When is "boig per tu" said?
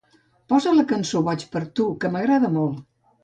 1.27-1.87